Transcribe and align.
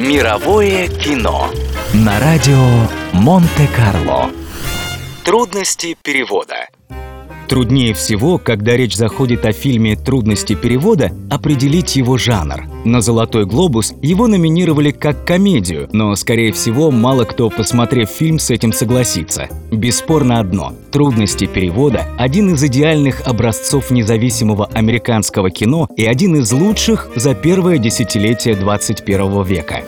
Мировое 0.00 0.88
кино 0.88 1.50
на 1.92 2.18
радио 2.20 2.56
Монте-Карло. 3.12 4.30
Трудности 5.26 5.94
перевода. 6.02 6.70
Труднее 7.50 7.94
всего, 7.94 8.38
когда 8.38 8.76
речь 8.76 8.94
заходит 8.94 9.44
о 9.44 9.50
фильме 9.50 9.96
«Трудности 9.96 10.54
перевода», 10.54 11.10
определить 11.28 11.96
его 11.96 12.16
жанр. 12.16 12.68
На 12.84 13.00
«Золотой 13.00 13.44
глобус» 13.44 13.92
его 14.00 14.28
номинировали 14.28 14.92
как 14.92 15.26
комедию, 15.26 15.88
но, 15.90 16.14
скорее 16.14 16.52
всего, 16.52 16.92
мало 16.92 17.24
кто, 17.24 17.50
посмотрев 17.50 18.08
фильм, 18.08 18.38
с 18.38 18.50
этим 18.50 18.72
согласится. 18.72 19.48
Бесспорно 19.72 20.38
одно– 20.38 20.74
«Трудности 20.92 21.46
перевода»– 21.46 22.06
один 22.18 22.54
из 22.54 22.62
идеальных 22.62 23.26
образцов 23.26 23.90
независимого 23.90 24.66
американского 24.66 25.50
кино 25.50 25.88
и 25.96 26.04
один 26.04 26.36
из 26.36 26.52
лучших 26.52 27.08
за 27.16 27.34
первое 27.34 27.78
десятилетие 27.78 28.54
21 28.54 29.42
века. 29.42 29.82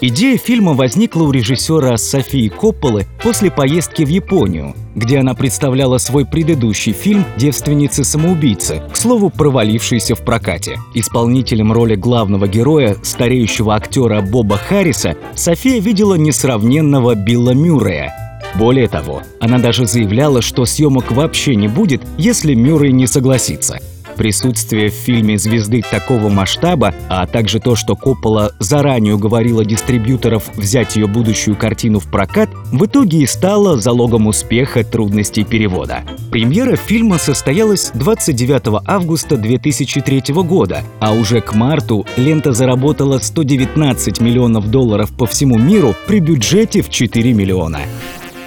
Идея 0.00 0.36
фильма 0.36 0.74
возникла 0.74 1.22
у 1.22 1.30
режиссера 1.30 1.96
Софии 1.96 2.48
Копполы 2.48 3.06
после 3.22 3.50
поездки 3.50 4.04
в 4.04 4.08
Японию, 4.08 4.74
где 4.94 5.18
она 5.18 5.34
представляла 5.34 5.96
свой 5.96 6.26
предыдущий 6.26 6.92
фильм 6.92 7.24
«Девственницы-самоубийцы», 7.38 8.82
к 8.92 8.96
слову, 8.96 9.30
провалившийся 9.30 10.14
в 10.14 10.20
прокате. 10.20 10.78
Исполнителем 10.94 11.72
роли 11.72 11.94
главного 11.94 12.46
героя, 12.46 12.96
стареющего 13.02 13.74
актера 13.74 14.20
Боба 14.20 14.58
Харриса, 14.58 15.16
София 15.34 15.80
видела 15.80 16.14
несравненного 16.14 17.14
Билла 17.14 17.52
Мюррея, 17.54 18.14
более 18.54 18.88
того, 18.88 19.22
она 19.40 19.58
даже 19.58 19.86
заявляла, 19.86 20.40
что 20.40 20.64
съемок 20.64 21.12
вообще 21.12 21.56
не 21.56 21.68
будет, 21.68 22.02
если 22.16 22.54
Мюррей 22.54 22.92
не 22.92 23.06
согласится– 23.06 23.80
Присутствие 24.16 24.90
в 24.90 24.94
фильме 24.94 25.38
звезды 25.38 25.82
такого 25.82 26.28
масштаба, 26.28 26.94
а 27.08 27.26
также 27.26 27.60
то, 27.60 27.76
что 27.76 27.96
Коппола 27.96 28.52
заранее 28.58 29.14
уговорила 29.14 29.64
дистрибьюторов 29.64 30.50
взять 30.56 30.96
ее 30.96 31.06
будущую 31.06 31.56
картину 31.56 32.00
в 32.00 32.10
прокат, 32.10 32.48
в 32.72 32.84
итоге 32.86 33.18
и 33.18 33.26
стало 33.26 33.78
залогом 33.78 34.26
успеха 34.26 34.84
трудностей 34.84 35.44
перевода. 35.44 36.02
Премьера 36.30 36.76
фильма 36.76 37.18
состоялась 37.18 37.90
29 37.94 38.82
августа 38.86 39.36
2003 39.36 40.34
года, 40.34 40.82
а 41.00 41.12
уже 41.12 41.40
к 41.40 41.54
марту 41.54 42.06
лента 42.16 42.52
заработала 42.52 43.18
119 43.18 44.20
миллионов 44.20 44.70
долларов 44.70 45.12
по 45.12 45.26
всему 45.26 45.58
миру 45.58 45.94
при 46.06 46.20
бюджете 46.20 46.82
в 46.82 46.88
4 46.90 47.32
миллиона. 47.32 47.80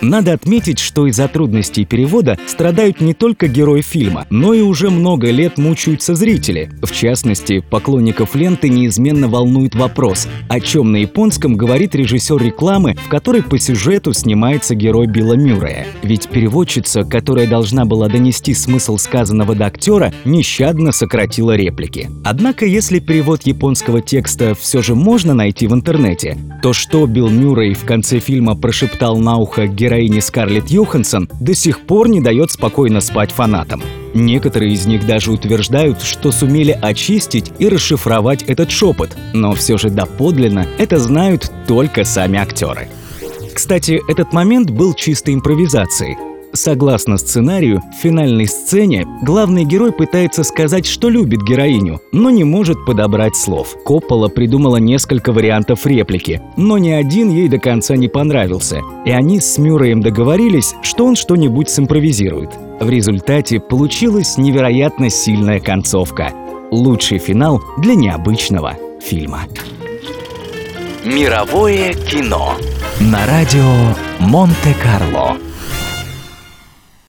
Надо 0.02 0.32
отметить, 0.34 0.80
что 0.80 1.08
из-за 1.08 1.28
трудностей 1.28 1.84
перевода 1.84 2.38
страдают 2.48 3.02
не 3.02 3.14
только 3.14 3.48
герои 3.48 3.82
фильма, 3.82 4.26
но 4.30 4.54
и 4.54 4.62
уже 4.62 4.90
много 4.90 5.30
лет 5.30 5.58
мучаются 5.58 6.16
зрители. 6.16 6.70
В 6.82 6.92
частности, 6.94 7.60
поклонников 7.60 8.34
ленты 8.34 8.70
неизменно 8.70 9.28
волнует 9.28 9.76
вопрос, 9.76 10.28
о 10.48 10.62
чем 10.62 10.94
на 10.94 10.98
японском 10.98 11.58
говорит 11.58 11.96
режиссер 11.96 12.42
рекламы, 12.42 12.96
в 12.96 13.10
которой 13.10 13.44
по 13.44 13.60
сюжету 13.60 14.14
снимается 14.14 14.74
герой 14.74 15.08
Билла 15.08 15.34
Мюррея. 15.34 15.86
Ведь 16.02 16.30
переводчица, 16.30 17.04
которая 17.04 17.48
должна 17.48 17.84
была 17.84 18.08
донести 18.08 18.54
смысл 18.54 18.98
сказанного 18.98 19.54
до 19.54 19.66
актера, 19.66 20.14
нещадно 20.24 20.94
сократила 20.94 21.58
реплики. 21.58 22.10
Однако, 22.24 22.66
если 22.66 23.00
перевод 23.00 23.44
японского 23.44 24.02
текста 24.02 24.56
все 24.56 24.82
же 24.82 24.96
можно 24.96 25.34
найти 25.34 25.68
в 25.68 25.74
интернете, 25.74 26.38
то 26.64 26.72
что 26.72 27.06
Билл 27.06 27.30
Мюррей 27.30 27.74
в 27.74 27.84
конце 27.84 28.20
фильма 28.20 28.56
прошептал 28.56 29.18
на 29.18 29.38
ухо 29.38 29.68
героя 29.68 29.89
героини 29.90 30.20
Скарлетт 30.20 30.70
Йоханссон 30.70 31.28
до 31.40 31.56
сих 31.56 31.80
пор 31.88 32.10
не 32.10 32.22
дает 32.22 32.52
спокойно 32.52 33.02
спать 33.02 33.32
фанатам. 33.32 33.82
Некоторые 34.14 34.74
из 34.74 34.86
них 34.86 35.08
даже 35.08 35.32
утверждают, 35.32 36.04
что 36.04 36.32
сумели 36.32 36.78
очистить 36.80 37.52
и 37.58 37.68
расшифровать 37.68 38.44
этот 38.44 38.70
шепот, 38.70 39.18
но 39.34 39.54
все 39.54 39.80
же 39.80 39.90
доподлинно 39.90 40.68
это 40.78 41.00
знают 41.00 41.52
только 41.68 42.04
сами 42.04 42.38
актеры. 42.38 42.88
Кстати, 43.56 44.00
этот 44.08 44.32
момент 44.32 44.70
был 44.70 44.94
чистой 44.94 45.34
импровизацией. 45.34 46.29
Согласно 46.54 47.18
сценарию, 47.18 47.82
в 47.94 48.02
финальной 48.02 48.48
сцене 48.48 49.06
главный 49.22 49.66
герой 49.66 49.92
пытается 49.92 50.44
сказать, 50.44 50.86
что 50.86 51.10
любит 51.10 51.44
героиню, 51.44 52.02
но 52.12 52.32
не 52.32 52.44
может 52.44 52.86
подобрать 52.86 53.36
слов. 53.36 53.76
Коппола 53.86 54.30
придумала 54.30 54.78
несколько 54.78 55.32
вариантов 55.32 55.86
реплики, 55.86 56.42
но 56.58 56.78
ни 56.80 56.90
один 56.90 57.30
ей 57.30 57.48
до 57.50 57.60
конца 57.60 57.96
не 57.96 58.08
понравился, 58.08 58.82
и 59.06 59.12
они 59.12 59.40
с 59.40 59.58
Мюрреем 59.60 60.02
договорились, 60.02 60.74
что 60.82 61.06
он 61.06 61.16
что-нибудь 61.16 61.70
симпровизирует. 61.70 62.50
В 62.80 62.90
результате 62.90 63.60
получилась 63.60 64.38
невероятно 64.38 65.10
сильная 65.10 65.60
концовка. 65.60 66.32
Лучший 66.72 67.20
финал 67.20 67.62
для 67.78 67.94
необычного 67.94 68.76
фильма. 69.02 69.42
Мировое 71.06 71.94
кино 71.94 72.56
на 73.00 73.26
радио 73.26 73.96
Монте-Карло. 74.20 75.38